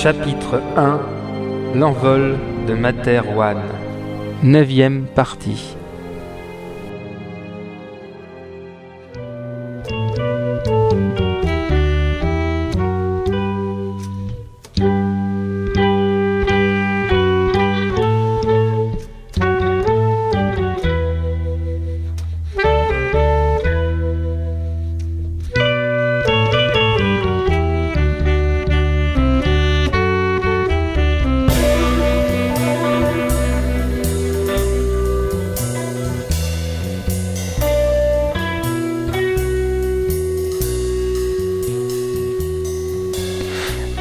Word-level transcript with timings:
Chapitre 0.00 0.62
1 0.76 1.00
L'envol 1.74 2.36
de 2.68 2.74
Materwan. 2.74 3.56
Neuvième 4.44 5.06
partie. 5.06 5.76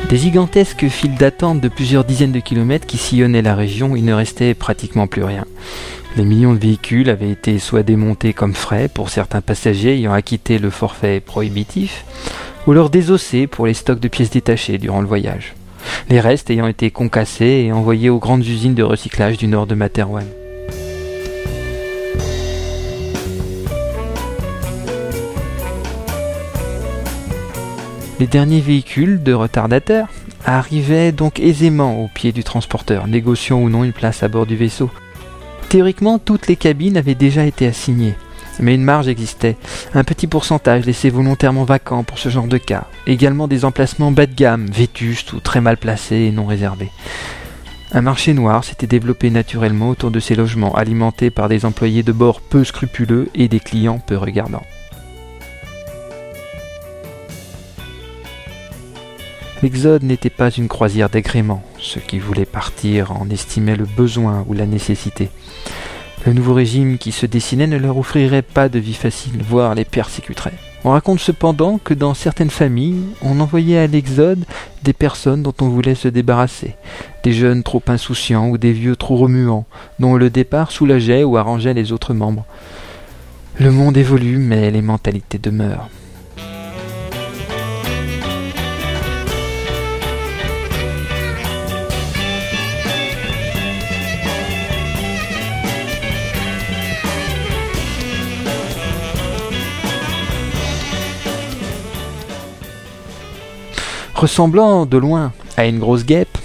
Des 0.10 0.16
gigantesques 0.16 0.88
files 0.88 1.16
d'attente 1.16 1.60
de 1.60 1.68
plusieurs 1.68 2.06
dizaines 2.06 2.32
de 2.32 2.40
kilomètres 2.40 2.88
qui 2.88 2.98
sillonnaient 2.98 3.42
la 3.42 3.56
région, 3.56 3.94
il 3.98 4.06
ne 4.06 4.14
restait 4.14 4.54
pratiquement 4.54 5.06
plus 5.06 5.26
rien. 5.26 5.44
Les 6.16 6.24
millions 6.24 6.54
de 6.54 6.60
véhicules 6.60 7.10
avaient 7.10 7.30
été 7.30 7.60
soit 7.60 7.84
démontés 7.84 8.32
comme 8.32 8.54
frais 8.54 8.88
pour 8.88 9.10
certains 9.10 9.42
passagers 9.42 9.98
ayant 9.98 10.14
acquitté 10.14 10.60
le 10.60 10.70
forfait 10.70 11.20
prohibitif, 11.20 12.06
ou 12.66 12.72
alors 12.72 12.90
désossés 12.90 13.48
pour 13.48 13.68
les 13.68 13.74
stocks 13.74 14.00
de 14.00 14.08
pièces 14.08 14.30
détachées 14.30 14.78
durant 14.78 15.02
le 15.02 15.08
voyage. 15.08 15.56
Les 16.10 16.22
restes 16.22 16.50
ayant 16.50 16.68
été 16.68 16.90
concassés 16.90 17.66
et 17.68 17.74
envoyés 17.74 18.10
aux 18.10 18.20
grandes 18.20 18.48
usines 18.48 18.76
de 18.76 18.84
recyclage 18.84 19.38
du 19.38 19.48
nord 19.48 19.68
de 19.68 19.76
Materwan. 19.76 20.26
Les 28.20 28.26
derniers 28.26 28.62
véhicules 28.62 29.22
de 29.22 29.32
retardateurs 29.34 30.08
arrivaient 30.44 31.12
donc 31.12 31.40
aisément 31.40 32.04
au 32.04 32.08
pied 32.08 32.32
du 32.32 32.44
transporteur, 32.44 33.06
négociant 33.06 33.60
ou 33.60 33.70
non 33.70 33.84
une 33.84 33.94
place 33.94 34.24
à 34.24 34.28
bord 34.28 34.48
du 34.48 34.56
vaisseau. 34.56 34.90
Théoriquement, 35.70 36.18
toutes 36.18 36.48
les 36.48 36.56
cabines 36.56 36.98
avaient 36.98 37.14
déjà 37.14 37.46
été 37.46 37.68
assignées, 37.68 38.16
mais 38.60 38.74
une 38.74 38.84
marge 38.84 39.08
existait, 39.08 39.56
un 39.94 40.04
petit 40.04 40.26
pourcentage 40.26 40.86
laissé 40.86 41.12
volontairement 41.12 41.64
vacant 41.64 42.04
pour 42.04 42.18
ce 42.18 42.30
genre 42.30 42.48
de 42.48 42.58
cas, 42.58 42.86
également 43.06 43.48
des 43.48 43.66
emplacements 43.66 44.12
bas 44.12 44.26
de 44.26 44.34
gamme, 44.34 44.66
vétustes 44.66 45.34
ou 45.34 45.40
très 45.40 45.62
mal 45.62 45.78
placés 45.78 46.16
et 46.16 46.32
non 46.32 46.48
réservés. 46.48 46.90
Un 47.92 48.02
marché 48.02 48.34
noir 48.34 48.64
s'était 48.64 48.88
développé 48.88 49.30
naturellement 49.30 49.90
autour 49.90 50.10
de 50.10 50.20
ces 50.20 50.34
logements, 50.34 50.76
alimentés 50.76 51.30
par 51.30 51.50
des 51.50 51.66
employés 51.66 52.04
de 52.04 52.12
bord 52.12 52.42
peu 52.42 52.64
scrupuleux 52.64 53.30
et 53.36 53.48
des 53.48 53.60
clients 53.60 54.00
peu 54.00 54.18
regardants. 54.18 54.66
L'Exode 59.64 60.04
n'était 60.04 60.30
pas 60.30 60.52
une 60.52 60.68
croisière 60.68 61.10
d'agrément. 61.10 61.64
Ceux 61.80 62.00
qui 62.00 62.20
voulaient 62.20 62.46
partir 62.46 63.12
en 63.12 63.28
estimaient 63.30 63.76
le 63.76 63.86
besoin 63.86 64.46
ou 64.48 64.54
la 64.54 64.68
nécessité. 64.68 65.30
Le 66.28 66.34
nouveau 66.34 66.54
régime 66.54 67.00
qui 67.00 67.12
se 67.12 67.26
dessinait 67.26 67.66
ne 67.66 67.78
leur 67.78 67.98
offrirait 67.98 68.44
pas 68.44 68.70
de 68.70 68.78
vie 68.78 68.94
facile, 68.94 69.42
voire 69.42 69.74
les 69.74 69.84
persécuterait. 69.84 70.54
On 70.84 70.92
raconte 70.92 71.20
cependant 71.20 71.80
que 71.84 71.96
dans 71.96 72.14
certaines 72.14 72.52
familles, 72.52 73.02
on 73.24 73.40
envoyait 73.40 73.80
à 73.80 73.88
l'Exode 73.88 74.46
des 74.84 74.94
personnes 74.94 75.42
dont 75.42 75.56
on 75.60 75.70
voulait 75.70 75.96
se 75.96 76.08
débarrasser, 76.08 76.76
des 77.24 77.34
jeunes 77.34 77.64
trop 77.64 77.82
insouciants 77.88 78.50
ou 78.50 78.60
des 78.60 78.74
vieux 78.74 78.96
trop 78.96 79.16
remuants, 79.16 79.66
dont 80.00 80.16
le 80.16 80.30
départ 80.30 80.72
soulageait 80.72 81.24
ou 81.24 81.36
arrangeait 81.36 81.74
les 81.74 81.92
autres 81.92 82.14
membres. 82.14 82.46
Le 83.60 83.72
monde 83.72 83.98
évolue, 83.98 84.38
mais 84.38 84.70
les 84.70 84.84
mentalités 84.84 85.40
demeurent. 85.40 85.90
Ressemblant 104.18 104.88
de 104.88 104.98
loin 104.98 105.32
à 105.58 105.68
une 105.68 105.78
grosse 105.78 106.04
guêpe, 106.04 106.40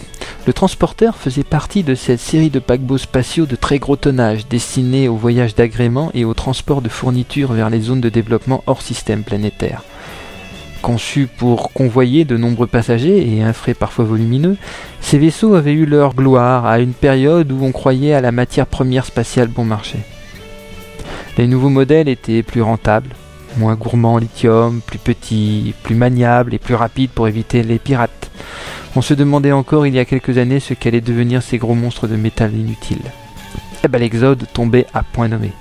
le 0.46 0.52
transporteur 0.52 1.16
faisait 1.16 1.42
partie 1.42 1.82
de 1.82 1.94
cette 1.94 2.20
série 2.20 2.50
de 2.50 2.58
paquebots 2.58 2.98
spatiaux 2.98 3.46
de 3.46 3.56
très 3.56 3.78
gros 3.78 3.96
tonnage 3.96 4.46
destinés 4.46 5.08
au 5.08 5.16
voyage 5.16 5.54
d'agrément 5.54 6.10
et 6.12 6.26
au 6.26 6.34
transport 6.34 6.82
de 6.82 6.90
fournitures 6.90 7.54
vers 7.54 7.70
les 7.70 7.80
zones 7.80 8.02
de 8.02 8.10
développement 8.10 8.62
hors 8.66 8.82
système 8.82 9.22
planétaire. 9.22 9.84
Conçus 10.82 11.28
pour 11.38 11.72
convoyer 11.72 12.26
de 12.26 12.36
nombreux 12.36 12.66
passagers 12.66 13.26
et 13.34 13.42
un 13.42 13.54
frais 13.54 13.72
parfois 13.72 14.04
volumineux, 14.04 14.58
ces 15.00 15.16
vaisseaux 15.16 15.54
avaient 15.54 15.72
eu 15.72 15.86
leur 15.86 16.14
gloire 16.14 16.66
à 16.66 16.78
une 16.78 16.92
période 16.92 17.50
où 17.52 17.64
on 17.64 17.72
croyait 17.72 18.12
à 18.12 18.20
la 18.20 18.32
matière 18.32 18.66
première 18.66 19.06
spatiale 19.06 19.48
bon 19.48 19.64
marché. 19.64 19.96
Les 21.38 21.46
nouveaux 21.46 21.70
modèles 21.70 22.10
étaient 22.10 22.42
plus 22.42 22.60
rentables, 22.60 23.14
moins 23.56 23.74
gourmand 23.74 24.14
en 24.14 24.18
lithium, 24.18 24.80
plus 24.84 24.98
petit, 24.98 25.74
plus 25.82 25.94
maniable 25.94 26.54
et 26.54 26.58
plus 26.58 26.74
rapide 26.74 27.10
pour 27.10 27.28
éviter 27.28 27.62
les 27.62 27.78
pirates. 27.78 28.30
On 28.94 29.02
se 29.02 29.14
demandait 29.14 29.52
encore 29.52 29.86
il 29.86 29.94
y 29.94 29.98
a 29.98 30.04
quelques 30.04 30.38
années 30.38 30.60
ce 30.60 30.74
qu'allaient 30.74 31.00
devenir 31.00 31.42
ces 31.42 31.58
gros 31.58 31.74
monstres 31.74 32.08
de 32.08 32.16
métal 32.16 32.54
inutiles. 32.54 33.10
Et 33.84 33.88
ben 33.88 33.98
l'exode 33.98 34.46
tombait 34.52 34.86
à 34.94 35.02
point 35.02 35.28
nommé. 35.28 35.52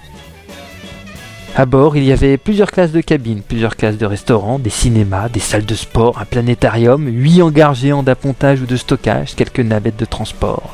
À 1.55 1.65
bord, 1.65 1.97
il 1.97 2.03
y 2.05 2.13
avait 2.13 2.37
plusieurs 2.37 2.71
classes 2.71 2.93
de 2.93 3.01
cabines, 3.01 3.41
plusieurs 3.41 3.75
classes 3.75 3.97
de 3.97 4.05
restaurants, 4.05 4.57
des 4.57 4.69
cinémas, 4.69 5.27
des 5.27 5.41
salles 5.41 5.65
de 5.65 5.75
sport, 5.75 6.17
un 6.19 6.25
planétarium, 6.25 7.07
huit 7.07 7.41
hangars 7.41 7.73
géants 7.73 8.03
d'appontage 8.03 8.61
ou 8.61 8.65
de 8.65 8.77
stockage, 8.77 9.35
quelques 9.35 9.59
navettes 9.59 9.99
de 9.99 10.05
transport, 10.05 10.73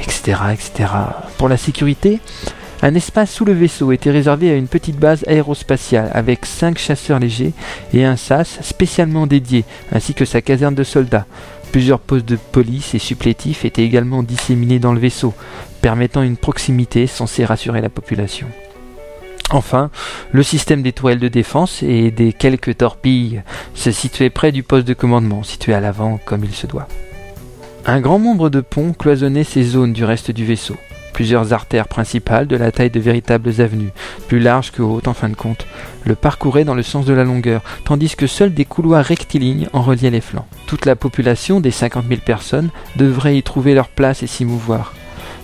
etc., 0.00 0.38
etc. 0.52 0.90
Pour 1.36 1.50
la 1.50 1.58
sécurité, 1.58 2.20
un 2.82 2.94
espace 2.94 3.30
sous 3.30 3.44
le 3.44 3.52
vaisseau 3.52 3.92
était 3.92 4.10
réservé 4.10 4.50
à 4.50 4.56
une 4.56 4.68
petite 4.68 4.98
base 4.98 5.24
aérospatiale 5.26 6.10
avec 6.14 6.46
cinq 6.46 6.78
chasseurs 6.78 7.18
légers 7.18 7.52
et 7.92 8.04
un 8.04 8.16
SAS 8.16 8.58
spécialement 8.62 9.26
dédié, 9.26 9.64
ainsi 9.92 10.14
que 10.14 10.24
sa 10.24 10.40
caserne 10.40 10.74
de 10.74 10.84
soldats. 10.84 11.26
Plusieurs 11.72 12.00
postes 12.00 12.26
de 12.26 12.36
police 12.36 12.94
et 12.94 12.98
supplétifs 12.98 13.64
étaient 13.64 13.84
également 13.84 14.22
disséminés 14.22 14.78
dans 14.78 14.94
le 14.94 15.00
vaisseau, 15.00 15.34
permettant 15.82 16.22
une 16.22 16.38
proximité 16.38 17.06
censée 17.06 17.44
rassurer 17.44 17.80
la 17.80 17.90
population. 17.90 18.48
Enfin, 19.50 19.90
le 20.32 20.42
système 20.42 20.82
des 20.82 20.92
tourelles 20.92 21.18
de 21.18 21.28
défense 21.28 21.82
et 21.82 22.10
des 22.10 22.32
quelques 22.32 22.78
torpilles 22.78 23.42
se 23.74 23.90
situait 23.90 24.30
près 24.30 24.52
du 24.52 24.62
poste 24.62 24.86
de 24.86 24.94
commandement, 24.94 25.42
situé 25.42 25.74
à 25.74 25.80
l'avant 25.80 26.18
comme 26.24 26.44
il 26.44 26.54
se 26.54 26.66
doit. 26.66 26.88
Un 27.84 28.00
grand 28.00 28.18
nombre 28.18 28.48
de 28.48 28.60
ponts 28.60 28.92
cloisonnaient 28.92 29.44
ces 29.44 29.64
zones 29.64 29.92
du 29.92 30.04
reste 30.04 30.30
du 30.30 30.44
vaisseau 30.44 30.76
plusieurs 31.20 31.52
artères 31.52 31.86
principales 31.86 32.46
de 32.46 32.56
la 32.56 32.72
taille 32.72 32.88
de 32.88 32.98
véritables 32.98 33.60
avenues, 33.60 33.92
plus 34.26 34.40
larges 34.40 34.72
que 34.72 34.80
hautes 34.80 35.06
en 35.06 35.12
fin 35.12 35.28
de 35.28 35.34
compte, 35.34 35.66
le 36.06 36.14
parcouraient 36.14 36.64
dans 36.64 36.74
le 36.74 36.82
sens 36.82 37.04
de 37.04 37.12
la 37.12 37.24
longueur, 37.24 37.60
tandis 37.84 38.16
que 38.16 38.26
seuls 38.26 38.54
des 38.54 38.64
couloirs 38.64 39.04
rectilignes 39.04 39.68
en 39.74 39.82
reliaient 39.82 40.08
les 40.08 40.22
flancs. 40.22 40.46
Toute 40.66 40.86
la 40.86 40.96
population 40.96 41.60
des 41.60 41.72
50 41.72 42.06
000 42.08 42.22
personnes 42.24 42.70
devrait 42.96 43.36
y 43.36 43.42
trouver 43.42 43.74
leur 43.74 43.88
place 43.88 44.22
et 44.22 44.26
s'y 44.26 44.46
mouvoir 44.46 44.94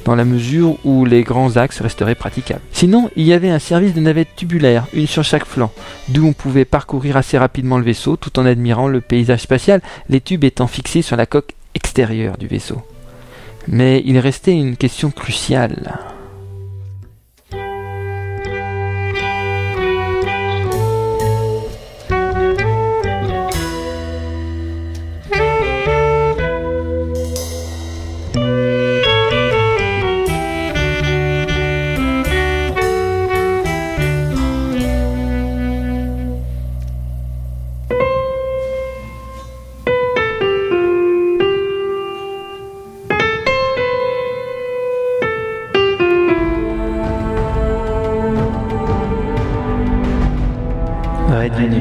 dans 0.07 0.15
la 0.15 0.25
mesure 0.25 0.79
où 0.87 1.05
les 1.05 1.25
grands 1.25 1.59
axes 1.59 1.83
resteraient 1.83 2.15
praticables. 2.15 2.63
Sinon, 2.73 3.11
il 3.15 3.25
y 3.25 3.35
avait 3.35 3.51
un 3.51 3.59
service 3.59 3.93
de 3.93 4.01
navettes 4.01 4.35
tubulaires, 4.35 4.87
une 4.95 5.07
sur 5.07 5.25
chaque 5.25 5.45
flanc, 5.45 5.73
d'où 6.09 6.27
on 6.27 6.33
pouvait 6.33 6.65
parcourir 6.65 7.19
assez 7.19 7.37
rapidement 7.37 7.77
le 7.77 7.85
vaisseau 7.85 8.17
tout 8.17 8.39
en 8.39 8.47
admirant 8.47 8.89
le 8.89 9.03
paysage 9.03 9.43
spatial, 9.43 9.83
les 10.09 10.23
tubes 10.23 10.45
étant 10.45 10.69
fixés 10.69 11.03
sur 11.03 11.17
la 11.17 11.27
coque 11.27 11.53
extérieure 11.75 12.39
du 12.39 12.47
vaisseau. 12.47 12.81
Mais 13.69 14.03
il 14.05 14.19
restait 14.19 14.57
une 14.57 14.77
question 14.77 15.11
cruciale. 15.11 15.99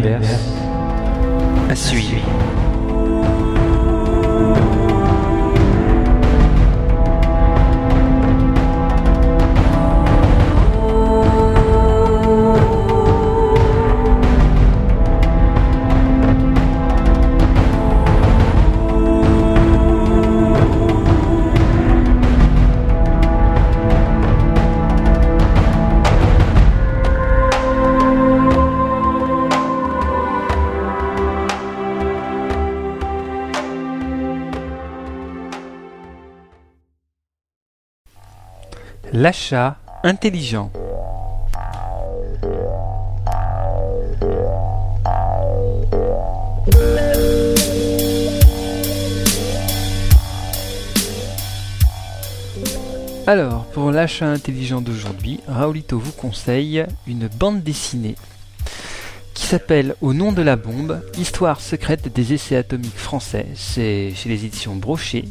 Red 0.05 0.54
L'achat 39.17 39.77
intelligent. 40.03 40.69
Alors, 53.25 53.63
pour 53.67 53.91
l'achat 53.91 54.25
intelligent 54.25 54.81
d'aujourd'hui, 54.81 55.39
Raoulito 55.47 55.97
vous 55.97 56.11
conseille 56.11 56.85
une 57.07 57.29
bande 57.29 57.63
dessinée 57.63 58.15
qui 59.33 59.45
s'appelle 59.45 59.95
Au 60.01 60.13
nom 60.13 60.33
de 60.33 60.41
la 60.41 60.57
bombe, 60.57 61.01
Histoire 61.17 61.61
secrète 61.61 62.13
des 62.13 62.33
essais 62.33 62.57
atomiques 62.57 62.97
français. 62.97 63.47
C'est 63.55 64.11
chez 64.13 64.27
les 64.27 64.43
éditions 64.43 64.75
Brochet. 64.75 65.23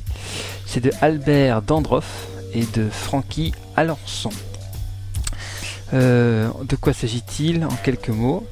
C'est 0.65 0.81
de 0.81 0.91
Albert 1.03 1.61
Dandroff 1.61 2.29
et 2.55 2.65
de 2.75 2.89
Francky 2.89 3.53
Alençon. 3.77 4.31
Euh, 5.93 6.49
de 6.69 6.77
quoi 6.77 6.93
s'agit-il 6.93 7.65
en 7.65 7.77
quelques 7.85 8.09
mots? 8.09 8.47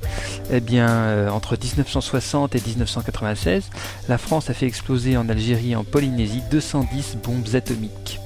Eh 0.53 0.61
bien, 0.61 0.89
euh, 0.89 1.31
entre 1.31 1.57
1960 1.57 2.55
et 2.55 2.61
1996, 2.61 3.71
la 4.09 4.19
France 4.19 4.51
a 4.51 4.55
fait 4.55 4.67
exploser 4.67 5.17
en 5.17 5.29
Algérie 5.29 5.73
et 5.73 5.77
en 5.77 5.85
Polynésie 5.85 6.43
210 6.51 7.19
bombes 7.23 7.55
atomiques. 7.55 8.21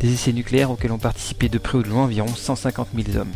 Des 0.00 0.12
essais 0.12 0.32
nucléaires 0.32 0.70
auxquels 0.70 0.92
ont 0.92 0.98
participé 0.98 1.48
de 1.48 1.58
près 1.58 1.78
ou 1.78 1.82
de 1.82 1.88
loin 1.88 2.04
environ 2.04 2.28
150 2.28 2.88
000 2.94 3.18
hommes. 3.18 3.32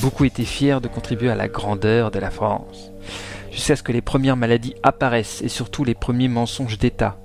Beaucoup 0.00 0.24
étaient 0.24 0.44
fiers 0.44 0.80
de 0.80 0.88
contribuer 0.88 1.30
à 1.30 1.34
la 1.34 1.48
grandeur 1.48 2.10
de 2.10 2.18
la 2.18 2.30
France. 2.30 2.90
Jusqu'à 3.50 3.76
ce 3.76 3.82
que 3.82 3.92
les 3.92 4.02
premières 4.02 4.36
maladies 4.36 4.74
apparaissent 4.82 5.42
et 5.42 5.48
surtout 5.48 5.84
les 5.84 5.94
premiers 5.94 6.28
mensonges 6.28 6.78
d'État. 6.78 7.18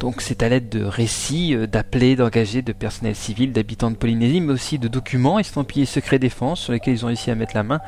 Donc 0.00 0.20
c'est 0.20 0.42
à 0.42 0.48
l'aide 0.48 0.68
de 0.68 0.84
récits, 0.84 1.54
euh, 1.54 1.66
d'appelés, 1.66 2.16
d'engagés, 2.16 2.62
de 2.62 2.72
personnel 2.72 3.14
civil, 3.14 3.52
d'habitants 3.52 3.90
de 3.90 3.96
Polynésie, 3.96 4.40
mais 4.40 4.52
aussi 4.52 4.78
de 4.78 4.88
documents 4.88 5.38
estampillés 5.38 5.86
secret 5.86 6.18
défense 6.18 6.60
sur 6.60 6.72
lesquels 6.72 6.94
ils 6.94 7.04
ont 7.04 7.08
réussi 7.08 7.30
à 7.30 7.34
mettre 7.34 7.54
la 7.54 7.62
main, 7.62 7.80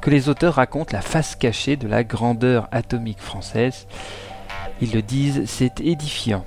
que 0.00 0.10
les 0.10 0.28
auteurs 0.28 0.54
racontent 0.54 0.92
la 0.92 1.00
face 1.00 1.36
cachée 1.36 1.76
de 1.76 1.88
la 1.88 2.04
grandeur 2.04 2.68
atomique 2.70 3.20
française. 3.20 3.86
Ils 4.80 4.92
le 4.92 5.02
disent, 5.02 5.44
c'est 5.46 5.80
édifiant. 5.80 6.44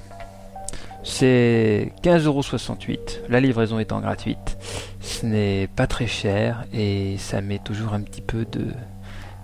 C'est 1.03 1.93
15,68€, 2.03 3.21
la 3.29 3.39
livraison 3.39 3.79
étant 3.79 4.01
gratuite. 4.01 4.57
Ce 4.99 5.25
n'est 5.25 5.67
pas 5.67 5.87
très 5.87 6.07
cher 6.07 6.65
et 6.73 7.15
ça 7.17 7.41
met 7.41 7.59
toujours 7.59 7.93
un 7.93 8.01
petit 8.01 8.21
peu 8.21 8.45
de 8.45 8.67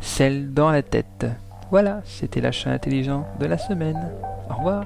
sel 0.01 0.53
dans 0.53 0.71
la 0.71 0.81
tête. 0.81 1.25
Voilà, 1.71 2.01
c'était 2.05 2.41
l'achat 2.41 2.71
intelligent 2.71 3.25
de 3.39 3.45
la 3.45 3.57
semaine. 3.57 4.11
Au 4.49 4.55
revoir. 4.55 4.85